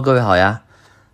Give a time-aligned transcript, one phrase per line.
[0.00, 0.62] 各位好呀。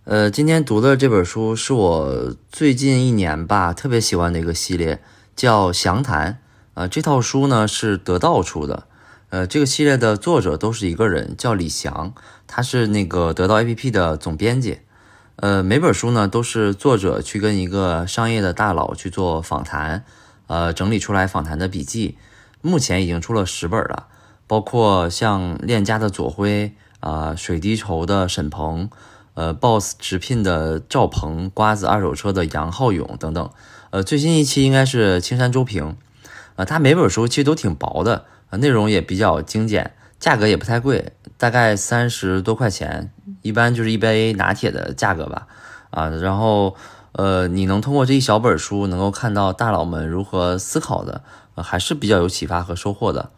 [0.05, 5.01] 呃，今天读的这本书是我最近一年吧特别喜欢的一个系列，
[5.35, 6.33] 叫《详谈》。
[6.73, 8.87] 呃，这套书呢是得到出的。
[9.29, 12.13] 呃，这个系列的作者都是一个人，叫李翔，
[12.47, 14.79] 他是那个得到 APP 的总编辑。
[15.35, 20.05] 呃，每本书呢都是作者去跟一个商业的大佬去做访谈，
[20.47, 22.17] 呃，整理出来访谈的笔记。
[22.61, 24.07] 目前已经出了十本了，
[24.47, 26.73] 包括像链家的左晖
[27.07, 28.89] 啊，水滴筹的沈鹏。
[29.35, 33.49] 呃，boss 直聘的赵鹏，瓜子二手车的杨浩勇等等。
[33.91, 35.95] 呃，最新一期应该是青山周平。
[36.57, 45.47] 呃，他每本书其实都挺薄的，内容也比较精简，价格也不太贵，大概三十多块钱，一般就是一杯拿铁的价格吧。
[45.91, 46.75] 啊，然后
[47.13, 51.21] 呃，你能通过这一小本书，能够看到大佬们如何思考的，
[51.55, 53.29] 还是比较有启发和收获的。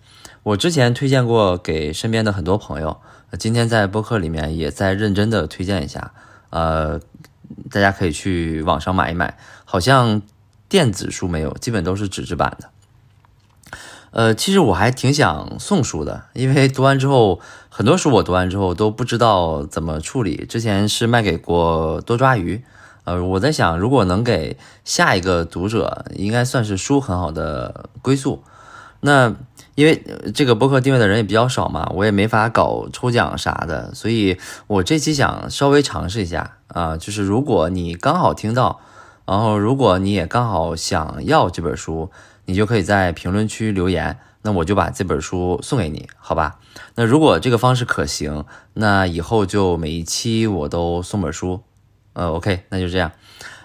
[0.44, 3.02] 我之前推荐过给身边的很多朋友。
[3.38, 6.12] 今天在播客里面也在认真的推荐一下，
[6.50, 7.00] 呃，
[7.70, 10.22] 大家可以去网上买一买，好像
[10.68, 12.70] 电子书没有，基本都是纸质版的。
[14.12, 20.48] 呃，其实我还挺想送书的，因为读完之后，很多书我读完之后都不知道怎么处理。
[20.48, 22.64] 之前是卖给过多抓鱼，
[23.04, 28.42] 呃，我在想，如果能给下一个读者，应该算是书很好的归宿。
[29.02, 29.36] 那
[29.80, 30.04] 因为
[30.36, 38.82] 这个播客订阅的人也比较少嘛，我也没法搞抽奖啥的，所以我这期想稍微尝试一下啊，就是如果你刚好听到，
[39.26, 42.12] 然后如果你也刚好想要这本书，
[42.44, 46.60] 你就可以在评论区留言，那我就把这本书送给你，好吧？
[46.96, 48.44] 那如果这个方式可行，
[48.74, 51.62] 那以后就每一期我都送本书，
[52.12, 53.14] 呃，OK，那就这样，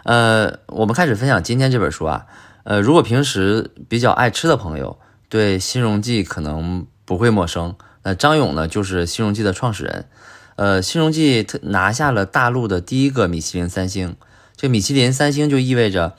[0.05, 2.27] 呃，我们开始分享今天这本书啊，
[2.63, 4.97] 呃，如果平时比较爱吃的朋友。
[5.35, 7.75] 对新荣记可能不会陌生，
[8.05, 10.07] 那张勇呢就是新荣记的创始人，
[10.55, 14.15] 呃，新荣记他拿下了大陆的第一个米其林三星，
[14.55, 16.15] 这米其林三星就意味着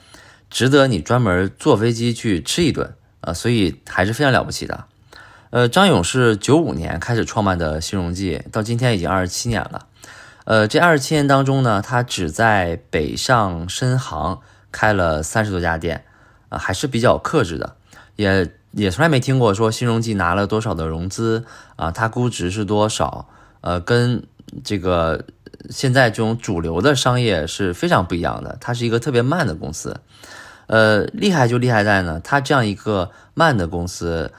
[0.50, 4.84] 值得你专门坐飞机去吃一顿啊，所以还是非常了不起的。
[5.48, 9.86] 呃，张勇是九五年开始创办的新荣记，到今天已经二十七年了，
[10.44, 16.04] 呃，这二十七年当中呢，他只在北上深杭开了三十多家店，
[16.50, 17.76] 啊，还是比较克制的，
[18.16, 18.52] 也。
[18.76, 23.26] 也从来没听过说新荣记拿了多少的融资啊，它估值是多少？
[23.62, 24.22] 呃，跟
[24.62, 25.24] 这个
[25.70, 28.58] 现在这种主流的商业是非常不一样的。
[28.60, 29.98] 它是一个特别慢的公司，
[30.66, 34.30] 呃，厉害就厉害在呢，它这样一个慢的公司，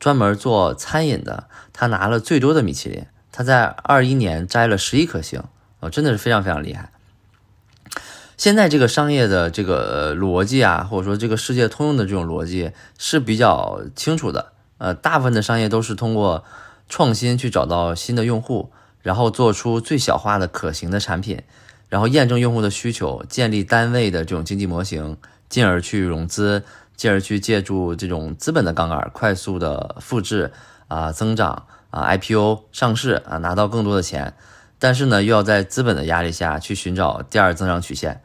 [0.00, 5.40] 专门做餐饮的，它拿了最多的米其林，它在二一年摘了十一颗星，
[5.78, 6.90] 哦，真的是非常非常厉害。
[8.38, 14.52] 现在这个商业的这个逻辑啊，或者说这个世界通用的这种逻辑是比较清楚的。
[14.78, 16.44] 呃，大部分的商业都是通过
[16.88, 18.70] 创新去找到新的用户，
[19.02, 21.42] 然后做出最小化的可行的产品，
[21.88, 25.16] 然后验证用户的需求，建立单位的这种经济模型，
[25.48, 26.62] 进而去融资，
[26.94, 30.52] 进而去借助这种资本的杠杆，快速的复制
[30.86, 34.34] 啊增长啊 IPO 上市啊拿到更多的钱，
[34.78, 38.20] 但是呢又要在资本的压力下去寻找第二增长曲线。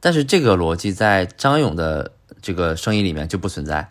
[0.00, 3.90] 但是这个逻辑在张勇的这个生意里面就不存在，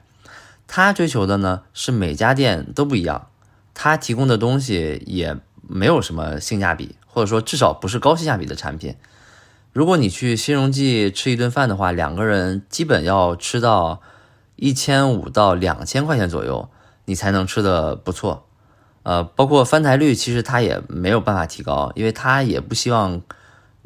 [0.66, 3.28] 他追求的呢是每家店都不一样，
[3.73, 5.35] 他提供的东西也
[5.67, 8.96] 没有什么性价比，或者说至少不是高性价比的产品。
[9.73, 14.01] 如果你去新荣记吃一顿饭的话，两个人基本要吃到
[14.56, 16.69] 一千五到两千块钱左右，
[17.03, 18.47] 你才能吃的不错。
[19.03, 23.22] 呃，包括翻台率，其实他也没有办法提高，因为他也不希望。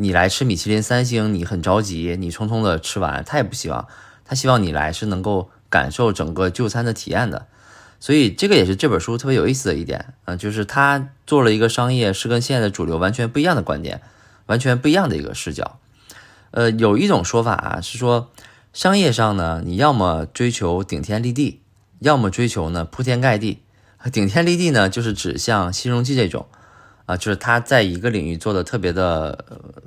[0.02, 3.88] 你来吃米其林三星，你很着急，你匆匆的吃完，他也不希望，
[4.26, 7.46] 他希望你来是能够感受整个就餐的体验的，
[8.00, 14.02] 所以这个也是这本书特别有意思的一点啊，就是他做了一个商业是跟现在的主流完全不一样的观点，
[14.48, 15.78] 完全不一样的一个视角。
[16.50, 18.32] 呃，有一种说法啊是说，
[18.74, 21.62] 商业上呢，你要么追求顶天立地，
[22.00, 23.62] 要么追求呢铺天盖地。
[24.12, 26.48] 顶天立地呢，就是指像新荣记这种。
[27.12, 29.44] 啊，就是他在一个领域做的特别的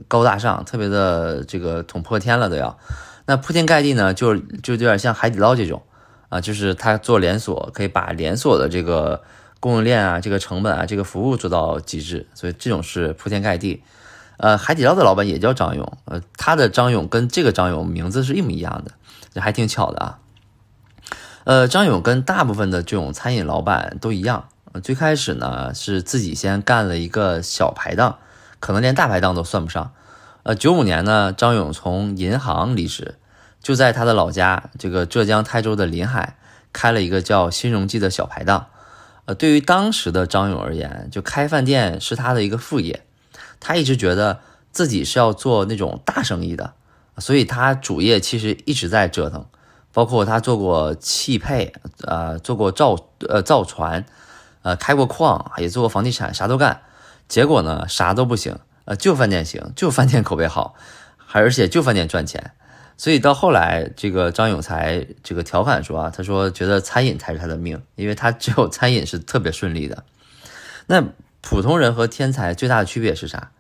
[0.09, 2.79] 高大上，特别的这个捅破天了都要。
[3.25, 5.83] 那铺天盖地呢，就就有点像海底捞这种
[6.29, 9.23] 啊，就是他做连锁，可以把连锁的这个
[9.59, 13.83] 供应链啊、这个成本啊、这个服务做到极致，所以这种是铺天盖地。
[14.37, 20.19] 呃，海底捞的老板也叫张勇，呃，他的张勇跟这个张勇名字是一模一样的，还挺巧的啊。
[21.45, 24.49] 呃，张勇跟大部分的这种餐饮老板都一样。
[24.81, 28.19] 最开始呢，是自己先干了一个小排档，
[28.61, 29.93] 可能连大排档都算不上。
[30.43, 33.15] 呃，九五年呢，张勇从银行离职，
[33.63, 36.37] 就在他的老家这个浙江台州的临海
[36.73, 38.67] 开了一个叫新荣记的小排档。
[39.27, 43.07] 呃，对于当时的张勇而言，就开饭店是他的一个副业。
[43.59, 46.75] 他一直觉得自己是要做那种大生意的，
[47.17, 49.47] 所以他主业其实一直在折腾，
[49.95, 51.73] 包括他做过汽配，
[52.03, 54.05] 呃，做过造呃造船，
[54.65, 56.81] 呃，开过矿，也做过房地产，啥都干。
[57.29, 60.75] 结果呢，啥都不行，呃，就饭店行，就饭店口碑好，
[61.17, 62.53] 还而且就饭店赚钱。
[62.97, 70.05] 所以到后来，这个张勇才这个调侃说啊，他说觉得餐饮才是他的命，因为他只有餐饮是特别顺利的。
[70.87, 71.05] 那
[71.41, 73.51] 普通人和天才最大的区别是啥？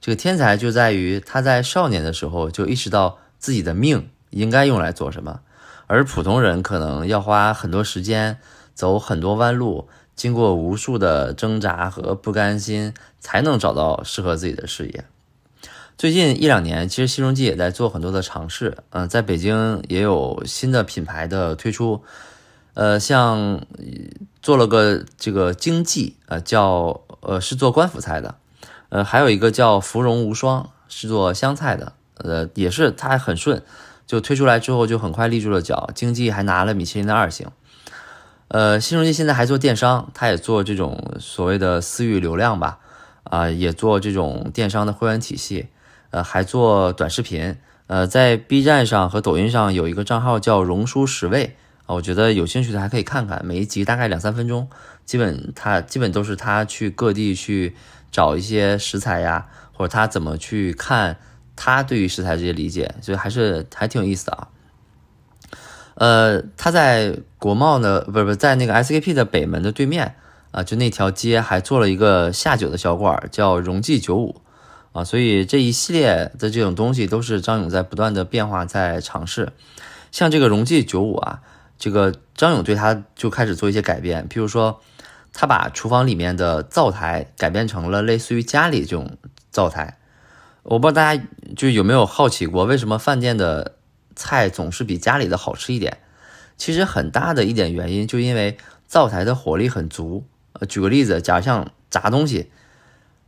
[0.00, 5.40] 这个天才就在于他在少年的时候就意识到自己的命应该用来做什么，
[5.88, 8.38] 而普通人可能要花很多时间，
[8.74, 9.88] 走很多弯路，
[10.18, 15.04] 经过无数的挣扎和不甘心，才能找到适合自己的事业。
[15.96, 22.02] 最近一两年，其实新荣记也在做很多的尝试，嗯，在北京也有新的品牌的推出，
[22.74, 23.64] 呃，像
[24.42, 28.34] 做了个这个经济，呃，叫呃是做官府菜的，
[28.88, 33.62] 呃，还有一个叫芙蓉无双，是做湘菜的，呃，也是它很顺，
[34.04, 37.46] 就推出来之后就很快立住了脚，经济还拿了米其林的二星，
[38.48, 42.78] 呃，新荣记现在还做电商，它也做这种所谓的私域流量吧，
[43.24, 45.68] 啊，也做这种电商的会员体系。
[46.10, 47.56] 呃，还做短视频，
[47.86, 54.66] 呃，在 B 站上和抖音上有一个账号叫“荣叔十味”啊，我觉得有兴趣的还可以看看，每一集大概两三分钟，
[55.04, 57.76] 基本他基本都是他去各地去
[58.10, 61.18] 找一些食材呀，或者他怎么去看
[61.54, 64.48] 他对于食材这些理解，所以还是还挺有意思的啊。
[65.98, 70.14] 呃，他在国贸呢，不是不是在那个 SKP 的北门的对面
[70.52, 74.40] 啊，就那条街还做了一个下酒的小馆，叫荣记九五。
[74.92, 79.52] 啊，所以这一系列的这种东西都是张勇在不断的变化，在尝试。
[80.10, 81.40] 像这个荣记九五啊，
[81.78, 84.80] 这个张勇对他就开始做一些改变，譬如说，
[85.34, 89.18] 他把厨房里面的灶台改变成了类似于家里这种
[89.50, 89.98] 灶台。
[90.62, 91.22] 我不知道大家
[91.54, 93.74] 就有没有好奇过，为什么饭店的
[94.18, 95.96] 菜总是比家里的好吃一点？
[96.58, 100.26] 其实很大的一点原因，就因为灶台的火力很足。
[100.52, 102.50] 呃，举个例子，假如像炸东西，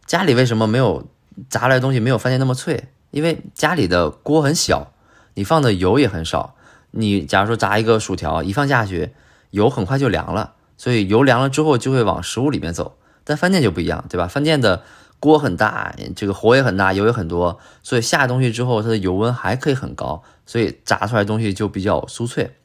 [0.05, 1.09] 家里为什么没有？
[1.49, 4.93] 炸来的东西没有饭店那么脆，因为家里的锅很小，
[5.35, 6.55] 你放的油也很少。
[6.91, 9.13] 你假如说炸一个薯条，一放下去，
[9.51, 12.99] 油很快就凉了，所以油凉了之后就会往食物里面走。
[13.25, 14.27] 但饭店就不一样，对吧？
[14.27, 14.83] 饭店的
[15.21, 22.57] 锅很大，这个火也很大，油也很多，所以下东西之后它的油温还可以很高，所以炸出来东西就比较酥脆。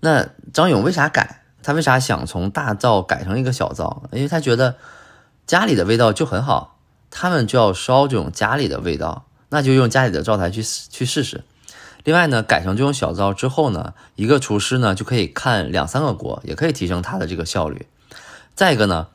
[0.00, 1.42] 那张勇为啥改？
[1.62, 4.04] 他为啥想从大灶改成一个小灶？
[4.12, 4.76] 因为他觉得
[5.46, 6.78] 家里的味道就很好。
[7.10, 11.44] 他们就要烧这种家里的味道，那就用家里的灶台去去试试。
[12.02, 17.86] 另外呢，改成这种小灶之后呢，一个厨师呢就可以看两三个锅，也可以提升他的这个效率。
[18.54, 19.06] 再一个呢，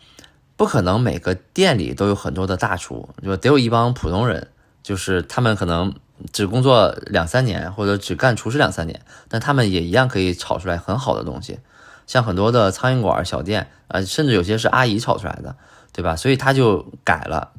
[0.59, 4.49] 不可能每个店里都有很多的大厨，就得有一帮普通人，
[4.83, 5.95] 就是他们可能
[6.33, 11.59] 只工作两三年，或者只干厨师两三年，但他们也一样可以炒出来很好的东西。
[12.07, 15.55] 像很多的苍蝇馆小店，呃，甚至有些是阿姨炒出来的，
[15.93, 16.17] 对吧？
[16.17, 17.53] 所以他就改了。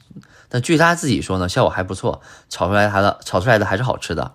[0.50, 2.20] 但据他自己说呢，效果还不错，
[2.50, 4.34] 炒出来他的炒出来的还是好吃的。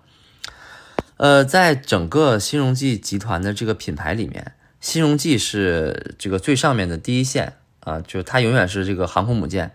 [1.18, 9.70] 呃，在整个新荣记集团的这个品牌里面，新荣记是这个最上面的第一线啊，就它永远是这个航空母舰。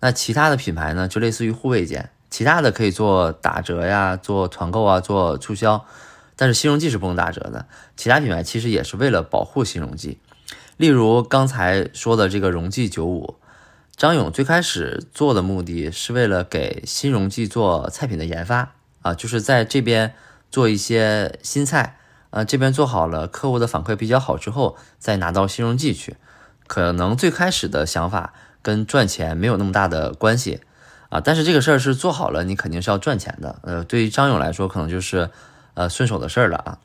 [0.00, 5.86] 那其他的品牌呢，就类似于护卫舰，其他的可以做打折呀，做团购啊，做促销，
[6.36, 7.64] 但是新荣记是不能打折的。
[7.96, 10.18] 其他品牌其实也是为了保护新荣记，
[10.76, 13.36] 例如刚才说的这个荣记九五。
[13.96, 20.14] 张勇最开始做的目的是为了给新荣记做菜品的研发啊，就是在这边
[20.50, 21.96] 做一些新菜
[22.30, 26.16] 啊，这边做好了，客户的反馈比较好之后，再拿到新荣记去。
[26.66, 30.60] 可能最开始的想法跟赚钱没有那么大的关系
[31.10, 33.58] 啊，但是这个事儿是做好了，你肯定是要赚钱的。
[33.62, 35.30] 呃，对于张勇来说，可能就是
[35.74, 36.78] 呃顺手的事儿了啊。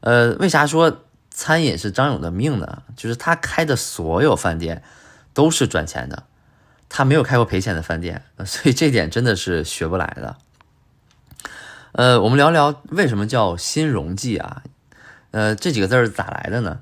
[0.00, 2.82] 呃，为啥说餐饮是张勇的命呢？
[2.96, 4.82] 就是他开的所有饭店
[5.34, 6.24] 都是赚钱的。
[6.88, 10.36] 他没有开过赔钱的饭店，所以这点真的是学不来的。
[11.92, 14.62] 呃，我们聊聊为什么叫新荣记啊？
[15.32, 16.80] 呃，这几个字儿咋来的呢？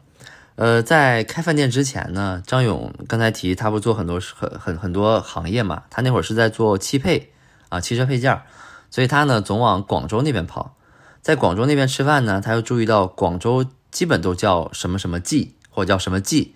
[0.57, 7.33] 呃，在开饭店之前呢，张勇刚才提他不是做很多很很很多行业嘛，他那会儿是在做汽配
[7.69, 8.41] 啊，汽车配件，
[8.91, 10.75] 所以他呢总往广州那边跑。
[11.23, 16.55] 在广州那边吃饭呢，他又注意到广州基本都叫什么什么记或者叫什么记，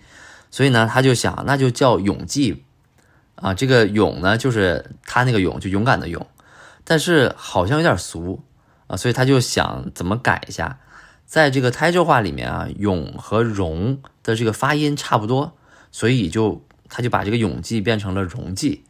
[0.51, 2.65] 所以呢他就想那就叫永记。
[3.37, 6.27] 啊，这个勇呢，就是他那个勇，就勇敢的勇，
[6.85, 8.43] 但是好像有点俗
[8.87, 10.79] 啊，所以他就想怎么改一下，
[11.31, 15.53] 在这个台州话里面啊，勇和荣的这个发音差不多，
[15.93, 18.83] 所以就他就把这个勇记变成了荣记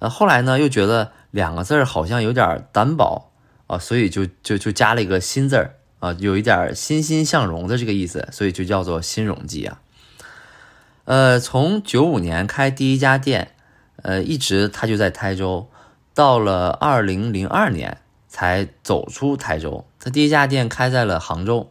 [0.00, 3.30] 呃，后来呢又觉得两个字儿好像有点单薄
[3.68, 9.80] 啊，所以就就就加了一个新字儿啊，有一点欣欣向荣的这个意思，所以就叫做新荣记啊。
[11.04, 13.52] 呃，从九五年开第一家店，
[14.02, 15.70] 呃，一直他就在台州，
[16.12, 19.84] 到了二零零二年才走出台州。
[20.00, 21.70] 他第一家店开在了杭州，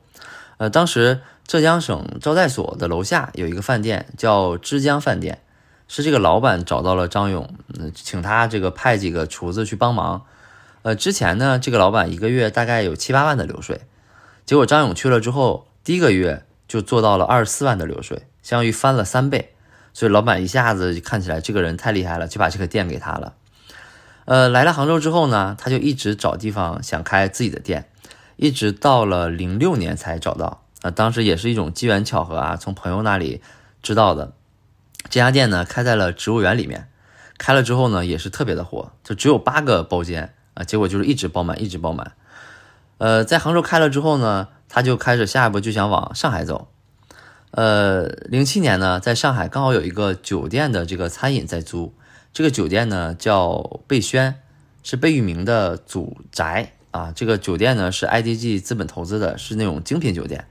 [0.58, 5.42] 呃，当时浙江省招待所的楼下有一个饭店叫枝江饭店。
[5.90, 7.50] 是这个老板找到了张勇，
[7.96, 10.26] 请他这个派几个厨子去帮忙。
[10.82, 13.80] 呃，之前呢，这个老板一个月大概有七八万的流水，
[14.46, 19.54] 结果张勇去了之后，第一个月就做到了二十四万的流水，相当于翻了三倍。
[19.94, 23.36] 所以老板一下子看起来这个人太厉害了，就把这个店给他了。
[24.26, 27.90] 呃，来了杭州之后呢，他就一直找地方想开自己的店，
[28.38, 30.64] 一直到了零六年才找到。
[30.84, 33.42] 啊，当时也是一种机缘巧合啊，从朋友那里
[33.84, 34.34] 知道的。
[35.10, 36.88] 这家店呢开在了植物园里面，
[37.38, 42.12] 开了之后呢也是特别的火，就只有八个包间啊，结果就是一直爆满，一直爆满。
[43.00, 46.68] 呃，在杭州开了之后呢，他就开始下一步就想往上海走。
[47.52, 51.96] 呃，零七年呢，在上海刚好有一个酒店的这个餐饮在租，
[52.32, 54.42] 这个酒店呢叫贝轩，
[54.84, 57.14] 是贝聿铭的祖宅啊。
[57.16, 60.48] 这个酒店呢是 IDG 资本投资的，是那种精品酒店。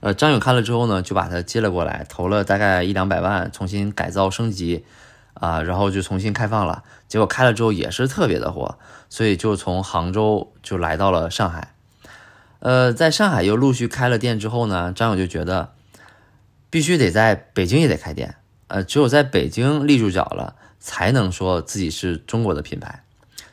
[0.00, 4.84] 呃，张勇看了之后呢，就把他接了过来，投了大概一两百万，重新改造升级，
[5.34, 6.82] 啊，然后就重新开放了。
[7.08, 11.74] 结果开了之后也是特别的火，所以就从杭州就来到了上海。
[12.58, 15.72] 呃，在上海又陆续开了店之后呢，张勇就觉得
[16.68, 18.36] 必须得在北京也得开店，
[18.68, 23.04] 呃，只有在北京立住脚了，才能说自己是中国的品牌。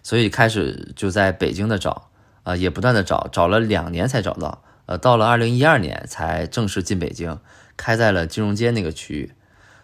[0.03, 2.09] 所以开始就在北京的找，
[2.43, 4.63] 啊，也不断的找，找了两年才找到。
[4.87, 7.39] 呃，到了二零一二年才正式进北京，
[7.77, 9.31] 开在了金融街那个区域。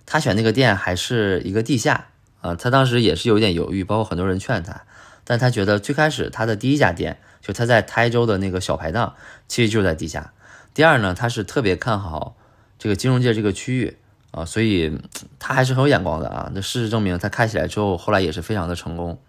[0.05, 2.07] 他选那个店还是一个地下
[2.41, 4.83] 啊，他当时也是有点犹豫，包括很多人劝他，
[5.23, 9.15] 但他觉得最开始他的第一家店就他在台州的那个小排档，
[9.47, 10.33] 其实就在地下。
[10.73, 12.35] 第二呢，他是特别看好
[12.79, 13.97] 这个金融界这个区域
[14.31, 14.99] 啊，所以
[15.39, 16.51] 他还是很有眼光的啊。
[16.53, 19.19] 那事实证明，他开起来之后，后来也是非常的成功。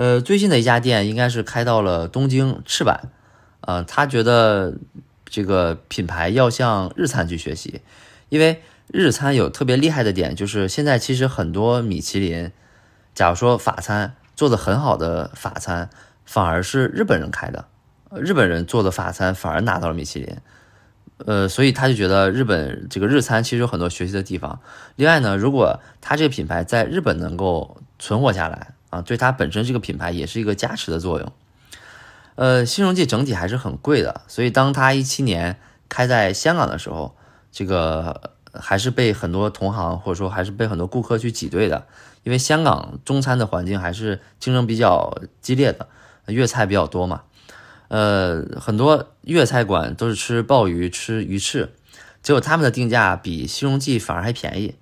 [0.00, 3.10] 呃，最近的一家店应该是开到了东京赤坂。
[3.60, 4.78] 呃，他觉得
[5.26, 7.82] 这个品牌要向日餐去学习，
[8.30, 12.50] 因为日餐有特别厉害的点，就是现在其实很多米其林，
[13.14, 15.90] 假如说法餐做的很好的法餐，
[16.24, 17.66] 反而是日本人开的，
[18.14, 20.34] 日本人做的法餐反而拿到了米其林，
[21.26, 24.60] 呃，所以他就觉得日本这个日餐其实有很多学习的地方。
[24.96, 31.32] 另外呢，如果他这个品牌在日本能够存活下来啊，对它本身这个品牌也是一个加持的作用。
[32.34, 37.16] 呃，新荣记整体还是很贵的，所以当它一七年开在香港的时候，
[37.52, 41.86] 这个还是被很多同行或者说还是被很多顾客去挤兑的，
[42.22, 45.86] 因为香港中餐的环境还是竞争比较激烈的，
[46.26, 47.22] 粤菜比较多嘛。
[47.88, 51.74] 呃，很多粤菜馆都是吃鲍鱼、吃鱼翅，
[52.22, 54.76] 结果他们的定价比新荣记反而还便宜。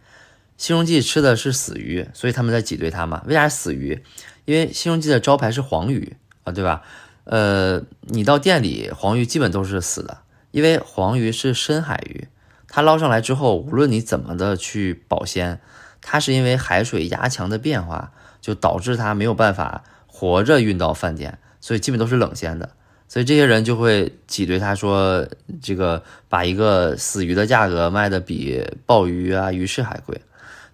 [0.59, 3.23] 新荣记吃的是死鱼，所以他们在挤兑他嘛。
[3.27, 4.03] 为啥死鱼？
[4.45, 6.83] 因为新荣记的招牌是黄鱼啊，对吧？
[7.25, 10.19] 呃，你到店里，黄鱼基本都是死的，
[10.51, 12.27] 因为黄鱼是深海鱼，
[12.67, 15.61] 它捞上来之后，无论你怎么的去保鲜，
[16.01, 22.71] 它是因为海水压强的变化，就导致它没有办法活着运到饭店，所以基本都是冷鲜的。
[23.07, 25.27] 所以这些人就会挤兑他说，
[25.63, 30.21] 这个把一个死鱼的价格卖的比鲍鱼啊、鱼翅还贵。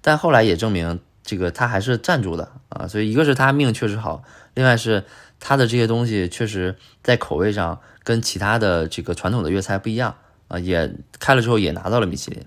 [0.04, 2.86] 但后来也证明，这个他还是站住的啊。
[2.86, 4.22] 所以一个是他命确实好，
[4.54, 5.02] 另外是。
[5.40, 10.16] 他的这些东西确实在口味上跟其他的这个传统的粤菜不一样
[10.48, 12.42] 啊，也开了之后也拿到了米其林。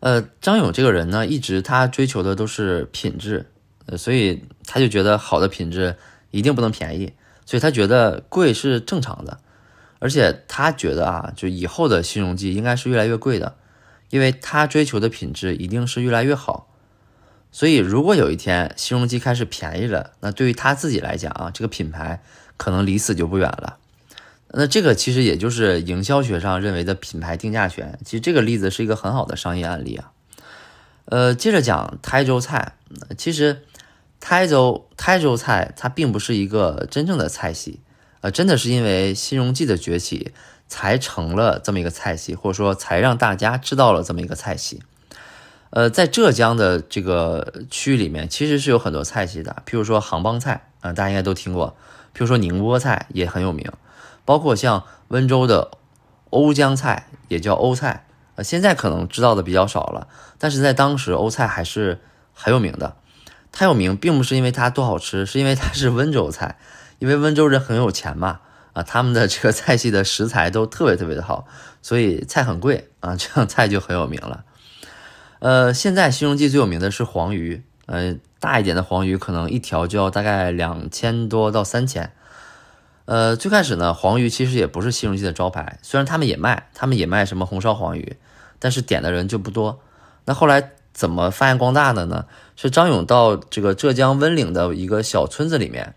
[0.00, 3.46] 呃，张勇这个人呢，一直他追求的都是品质，
[3.86, 5.96] 呃，所以他就觉得好的品质
[6.32, 7.14] 一定不能便宜，
[7.46, 9.38] 所以他觉得贵是正常的，
[10.00, 13.54] 而且他觉得啊，就以后的新荣记应该是越来越贵的，
[14.12, 16.68] 因为他追求的品质一定是越来越好。
[17.50, 22.22] 所以，如果有一天新荣记开始便宜了，那对于他自己来讲啊，这个品牌
[22.58, 23.78] 可能离死就不远了。
[24.48, 27.98] 那这个其实也就是营销学上认为的品牌定价权。
[28.04, 30.12] 其实这个例子是一个很好的商业案例啊。
[31.06, 32.74] 呃，接着讲台州菜，
[33.16, 33.62] 其实
[34.20, 37.80] 台州台州菜它并不是一个真正的菜系，
[38.20, 40.32] 呃，真的是因为新荣记的崛起
[40.72, 44.82] 才成了这么一个菜系，或者说才让大家知道了这么一个菜系。
[45.68, 51.76] 呃，在浙江的这个区域里面，其实是有很多菜系的，譬如说杭帮菜啊，大家应该都听过；
[52.14, 53.70] 譬如说宁波菜也很有名，
[54.24, 55.72] 包括像温州的
[56.30, 62.00] 瓯江菜，也叫瓯菜，呃，现在可能知道的比较少了，但是在当时瓯菜还是
[62.32, 62.96] 很有名的。
[63.52, 66.56] 它有名，并不是因为它多好吃，是因为它是温州菜，
[66.98, 68.40] 因为温州人很有钱嘛，
[68.72, 71.46] 啊，他们的这个菜系的食材都特别特别的好，
[71.82, 74.44] 所以菜很贵啊，这样菜就很有名了。
[75.40, 82.12] 呃，现在西荣记最有名的是黄鱼，呃，大一点的黄鱼可能一条就要大概两千多到三千。
[83.04, 88.16] 呃，最开始呢，黄鱼其实也不是西荣记的招牌，虽然他们也卖，他们也卖什么红烧黄鱼，
[88.58, 89.80] 但是点的人就不多。
[90.24, 92.26] 那后来怎么发扬光大的呢？
[92.54, 95.96] 是张勇到这个浙江温岭的一个小村子里面，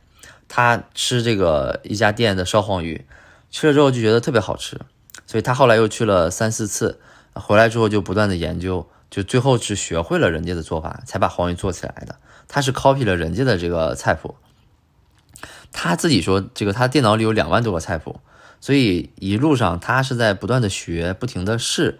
[0.55, 3.05] 他吃这个一家店的烧黄鱼，
[3.51, 4.79] 吃了之后就觉得特别好吃，
[5.27, 7.01] 所以他后来又去了三四次，
[7.33, 12.15] 回来之后就不断的研究，就最后是学会了人家的做法，才把黄鱼做起来的。
[12.47, 14.35] 他是 copy 了人家的这个菜谱。
[15.73, 18.21] 他自己说，这个他电脑里有两万多个菜谱，
[18.61, 21.99] 所以一路上他是在不断的学，不停的试，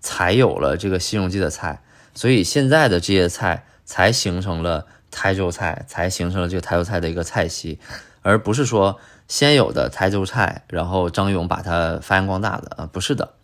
[0.00, 1.80] 才有了这个西荣记的菜。
[2.12, 7.78] 所以现在的这些菜才形成了台州菜，才形成了这个台州菜的一个菜系，
[8.22, 13.34] 而不是说先有的台州菜，然后张勇把它发扬光大的啊，不是的。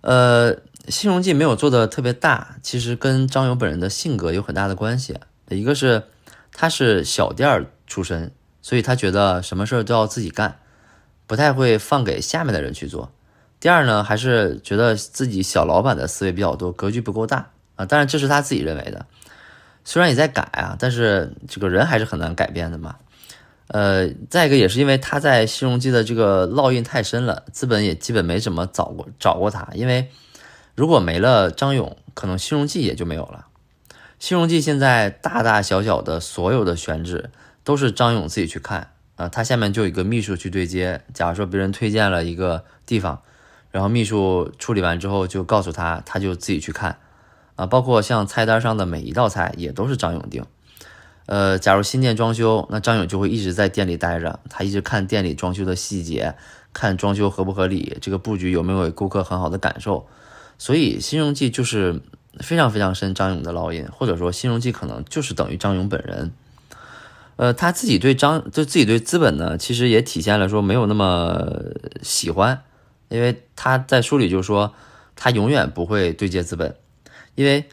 [0.00, 0.56] 呃，
[0.88, 5.18] 西荣记没有做的特别大，其实跟张勇本人的性格有很大的关系。
[5.48, 6.02] 一个是
[6.52, 8.32] 他是小店出身。
[8.62, 10.58] 所以他觉得什么事儿都要自己干，
[11.26, 13.10] 不太会放给下面的人去做。
[13.58, 17.86] 第二呢，还是觉得自己小老板的思维比较多，格局不够大啊。
[17.86, 19.06] 当然这是他自己认为的，
[19.84, 22.96] 虽然也在改啊，但是这个人还是很难改变的嘛。
[23.68, 29.68] 呃，再一个也是因为他在新荣记的这个烙印太深了，资本也基本没怎么找过找过他。
[29.74, 30.10] 因为
[30.74, 33.46] 如果没了张勇，可能新荣记也就没有了。
[34.18, 37.30] 新荣记现在大大小小的所有的选址。
[37.62, 41.02] 都是张勇自己去看啊，他下面就有一个秘书去对接。
[41.12, 43.20] 假如说别人推荐了一个地方，
[43.70, 46.98] 然后秘书处理完之后就告诉他，他就自己去看
[47.60, 47.66] 啊。
[47.66, 50.44] 包括像菜单上的每一道菜也都是张勇定。
[51.26, 56.34] 呃，假如新店装修，那张勇就会一直在店里待着，他一直看店里装修的细节，
[56.72, 60.08] 看装修合不合理，这个布局有没有给顾客很好的感受。
[60.58, 62.00] 所以新荣记就是
[62.40, 66.32] 非常非常深张勇的烙印，或者说新荣记可能就是等于张勇本人。
[67.36, 71.48] 呃，他自己对张，就自己对资本呢，其实也体现了说没有那么
[72.02, 72.62] 喜欢，
[73.08, 74.74] 因为他在书里就说，
[75.16, 76.74] 他永远不会对接资本，
[77.34, 77.68] 因为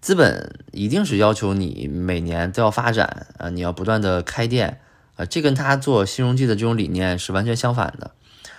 [0.00, 4.80] 资本一定是要求你每年都要发展啊，你要不断的开店
[5.16, 8.10] 啊，这跟他做新荣记的这种理念是完全相反的，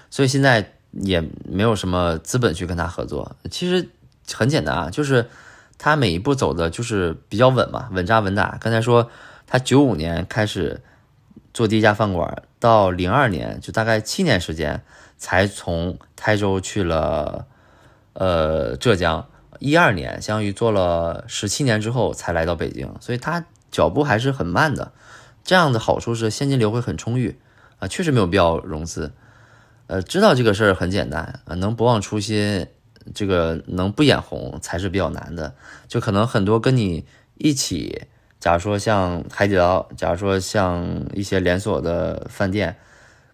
[0.09, 3.35] 所以现在也没有什么资本去跟他合作。
[3.51, 3.89] 其实
[4.33, 5.27] 很简单啊，就是
[5.77, 8.57] 他每一步走的就是比较稳嘛，稳扎稳打。
[8.59, 9.09] 刚才说。
[9.45, 10.81] 他九五年开始
[11.53, 14.81] 做第一家饭馆，到零二年就大概七年时间，
[15.19, 17.45] 才从台州去了
[18.13, 19.27] 呃浙江。
[19.63, 24.91] 一二年相当于做了十七年之后才来到北京，所以他脚步还是很慢的。
[25.41, 27.39] 这样的好处是现金流会很充裕
[27.79, 29.13] 啊，确实没有必要融资。
[29.87, 32.67] 呃，知道这个事儿很简单啊，能不忘初心，
[33.15, 35.55] 这个能不眼红才是比较难的。
[35.87, 38.07] 就可能很多跟你一起。
[38.41, 42.75] 假如说像海底捞，假如说像一些连锁的饭店，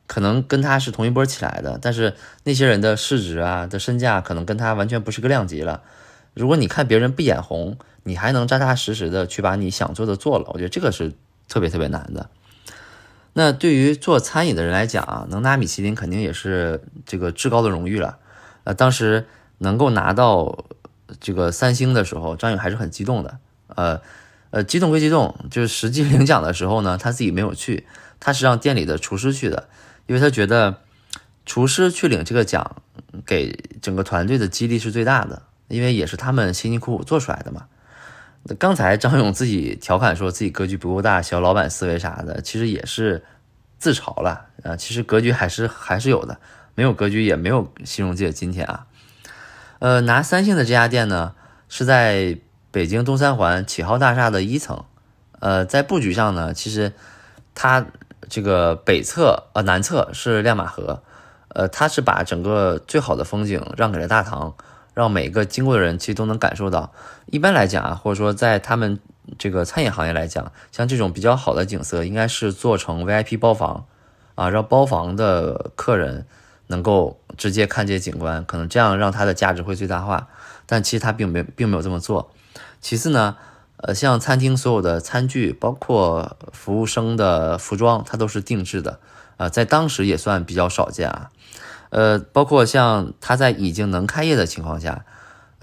[0.05, 2.13] 可能跟他是同一波起来的，但是
[2.43, 5.81] 那些人的市值啊的身价可能跟他完全不是个量级了。
[6.33, 11.13] 如果你看别人不眼红，你还能扎扎实实的去把你想做的做了，我觉得这个是
[11.47, 12.29] 特别特别难的。
[13.33, 18.17] 那对于做餐饮的人来讲啊，能拿米其林肯定也是这个至高的荣誉了。
[18.63, 19.27] 呃，当时
[19.59, 20.65] 能够拿到
[21.19, 23.39] 这个三星的时候，张勇还是很激动的。
[23.67, 24.01] 呃。
[24.51, 27.85] 呃，激动归激动，就是实际领奖的时候呢，他自己没有去，
[28.19, 29.69] 他是让店里的厨师去的，
[30.07, 30.77] 因为他觉得
[31.45, 32.77] 厨师去领这个奖，
[33.27, 37.67] 给整个团队的激励是最大的，因为也是他们辛辛苦苦做出来的嘛。
[38.59, 43.23] 刚才张勇自己调侃说自己格局不够大，小老板思维啥的，其实也是
[43.77, 44.75] 自嘲了啊。
[44.75, 46.37] 其实格局还是还是有的，
[46.75, 48.87] 没有格局也没有新荣记今天啊。
[49.79, 51.33] 呃，拿三星的这家店呢，
[51.69, 52.39] 是在。
[52.71, 54.85] 北京东三环启浩大厦的一层，
[55.39, 56.93] 呃，在布局上呢，其实
[57.55, 57.87] 它
[58.29, 61.01] 这个北侧呃南侧是亮马河，
[61.47, 64.53] 呃，它是把整个最好的风景让给了大堂，
[64.99, 66.91] 让每个经过的人其实都能感受到。
[67.27, 68.99] 一般来讲啊，或者说在他们
[69.37, 73.85] 这个餐饮行业来讲，像这种比较好的景色，应该是做成 VIP 包房
[74.35, 76.25] 啊，让包房的客人
[76.67, 80.27] 能够直接看见景观，可能这样让它的价值会最大化。
[80.65, 82.33] 但其实他并没并没有这么做。
[82.81, 83.37] 其次呢，
[83.77, 88.99] 呃，像餐厅所有的餐具，包括服务生的服装，它都是定制的，
[89.37, 91.31] 啊，在当时也算比较少见啊。
[91.89, 95.05] 呃，包括像他在已经能开业的情况下，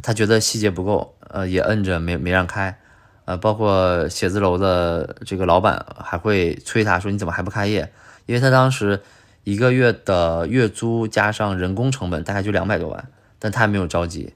[0.03, 2.79] 他觉得细节不够，呃，也摁着没没让开，
[3.25, 7.93] 呃，包括写字楼的这个老板还会催他说：“你怎么还不开业？”
[8.27, 9.03] 因为他当时
[9.45, 13.09] 一个月的月租加上人工成本大概就两百多万，
[13.39, 14.35] 但他还没有着急。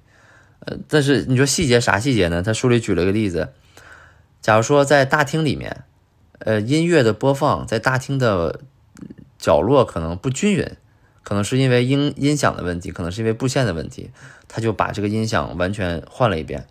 [0.61, 2.43] 呃，但是你说细节啥细节呢？
[2.43, 3.49] 他书里举了个例子，
[4.41, 5.85] 假如说在大厅里面，
[6.39, 8.61] 呃，音乐的播放在大厅的
[9.39, 10.71] 角落可能不均匀，
[11.31, 14.11] 可能是因为音音响的问题，可能是因为布线的问题，
[14.49, 16.67] 他就把这个音响完全换了一遍，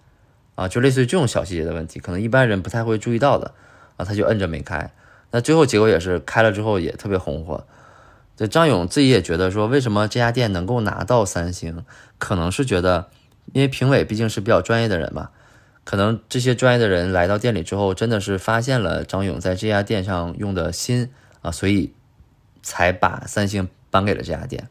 [0.56, 3.54] 啊，就类似于这种小细节的问题，可能一般人不太会注意到的，
[3.96, 4.92] 啊，他就摁着没开，
[5.32, 7.66] 那最后结果也是开了之后也特别红火。
[8.36, 11.86] 这张勇自己也觉得说，为什么这家店能够拿到三星，
[12.18, 13.08] 可能是觉得。
[13.54, 15.30] 因为评委毕竟是比较专业的人嘛，
[15.84, 21.10] 可能这些专业的人来到店里之后，真的是发现了张勇在这家店上用的心
[21.42, 21.94] 啊，所以
[22.62, 24.70] 才把三星颁给了这家店。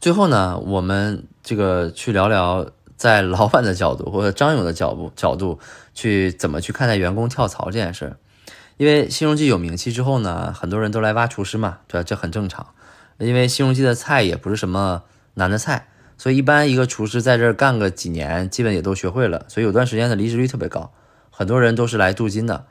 [0.00, 5.58] 最后呢，我们这个去聊聊，在老板的角度或者张勇的角度角度
[5.94, 8.16] 去怎么去看待员工跳槽这件事。
[8.76, 12.04] 因为新荣记有名气之后呢，很多人都来挖厨师嘛，对吧？
[12.04, 12.68] 这很正常。
[13.18, 15.04] 因为新荣记的菜也不是什么
[15.34, 15.88] 难的菜。
[16.18, 19.44] 所以一般一个厨师在这儿干个几年，基本也都学会了。
[19.48, 20.92] 所以有段时间的离职率特别高，
[21.30, 22.66] 很多人都是来镀金的。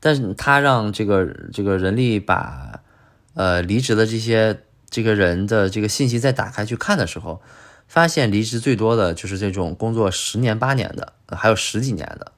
[0.00, 2.80] 但是他让这个这个人力把
[3.34, 7.40] 呃离职的这些这个人的这个信息再打开去看的时候，
[7.86, 12.32] 发现离职最多的就是这种工作十年八年的，还有十几年的。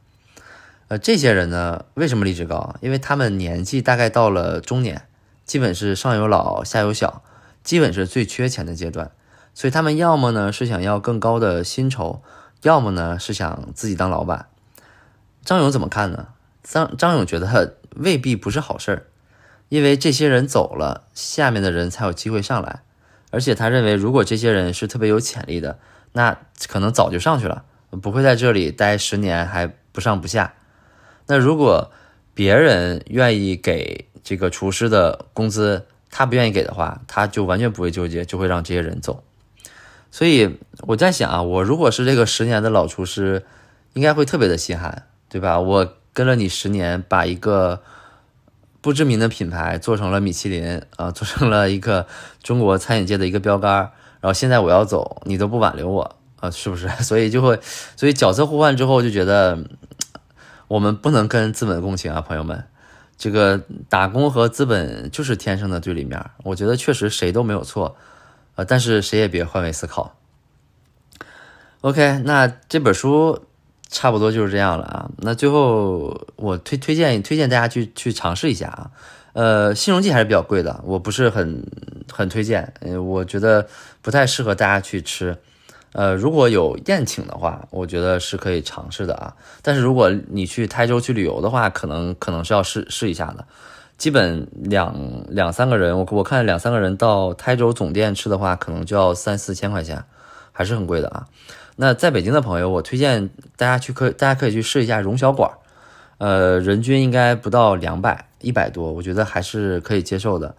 [0.88, 2.74] 呃，这些人呢，为什么离职高？
[2.80, 5.06] 因为他们年纪大概到了中年，
[5.44, 7.22] 基本是上有老下有小，
[7.62, 9.12] 基本是最缺钱的阶段。
[9.54, 12.22] 所以他们要么呢是想要更高的薪酬，
[12.62, 14.46] 要么呢是想自己当老板。
[15.44, 16.28] 张勇怎么看呢？
[16.62, 19.06] 张张勇觉得未必不是好事儿，
[19.70, 22.82] 因为这些人走了，下面的人才有机会上来。
[23.30, 25.78] 而且他认为，如果这些人是特别有潜力的，
[26.12, 26.36] 那
[26.68, 27.64] 可能早就上去了，
[28.02, 30.54] 不会在这里待十年还不上不下。
[31.28, 31.92] 那如果
[32.34, 39.22] 别人愿意给这个厨师的工资，他不愿意给的话，他就完全不会纠结，就会让这些人走。
[40.10, 43.46] 所以我在想啊，我如果是这个十年的老厨师，
[43.92, 45.60] 应该会特别的心寒，对吧？
[45.60, 47.80] 我跟了你十年，把一个
[48.80, 52.06] 不知名的品牌做成了米其林啊，做成了一个
[52.42, 53.72] 中国餐饮界的一个标杆，
[54.20, 56.88] 然后现在我要走，你都不挽留我啊，是不是？
[57.02, 57.58] 所以就会，
[57.96, 59.58] 所以角色互换之后，就觉得
[60.68, 62.64] 我们不能跟资本共情啊，朋友们，
[63.18, 67.96] 这个打工和资本就是天生的对立面，我觉得确实谁都没有错。
[68.68, 70.14] 但是谁也别换位思考。
[71.80, 73.46] OK，那这本书
[73.90, 75.10] 差不多就是这样了啊。
[75.18, 78.90] 那最后我推推荐推荐大家去去尝试一下啊。
[79.32, 81.64] 呃，新荣记还是比较贵的，我不是很
[82.12, 82.72] 很推荐，
[83.06, 83.68] 我觉得
[84.02, 85.36] 不太适合大家去吃。
[85.92, 89.34] 呃，如果有宴请的话，我觉得是可以尝试的啊。
[89.62, 93.44] 但是如果你去台州去旅游的话，可能可能是要试试一下的。
[93.96, 100.02] 基本两两三个人，我我看两三个人到台州总店吃的话，可能就要三四千块钱，
[100.52, 101.26] 还是很贵的啊。
[101.80, 105.50] 那在北京的朋友，我推荐大家去可大家可以去试一下荣小馆，
[106.18, 110.54] 呃，人均应该不到两百，一百多，我觉得还是可以接受的。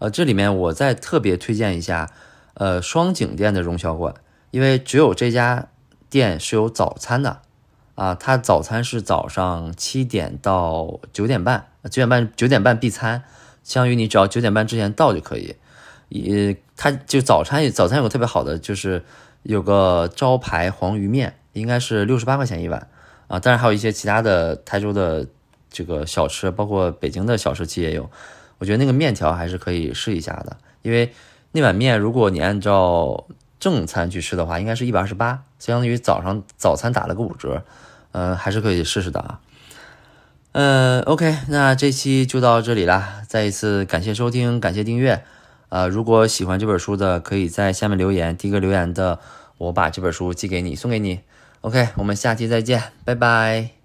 [0.00, 2.10] 呃，这里面我再特别推荐一下，
[2.54, 4.12] 呃，双井店的荣小馆，
[4.50, 5.68] 因为只有这家
[6.10, 7.42] 店是有早餐的。
[7.94, 13.22] 啊，它早餐是早上七点到九点半，九点半九点半闭餐，
[13.62, 15.54] 相当于你只要九点半之前到就可以。
[16.08, 19.04] 也，它就早餐早餐有个特别好的，就是
[19.48, 22.88] 有个招牌黄鱼面，应该是六十八块钱一碗
[23.28, 23.38] 啊。
[23.38, 25.26] 当然还有一些其他的台州的
[25.70, 28.10] 这个小吃，包括北京的小吃街也有。
[28.58, 31.12] 我觉得那个面条还是可以试一下的，因为
[31.52, 33.26] 那碗面如果你按照
[33.60, 37.62] 正餐去吃的话，应该是一百二十八，相当于早上早餐打了个五折。
[38.12, 39.40] 嗯，还是可以试试的啊。
[40.52, 43.20] 嗯，OK，那这期就到这里啦。
[43.28, 45.22] 再一次感谢收听，感谢订阅。
[45.68, 49.18] 呃，如果喜欢这本书的，可以在下面留言，第一个留言的，
[49.58, 51.20] 我把这本书寄给你，送给你。
[51.62, 53.75] OK，我们下期再见，拜拜。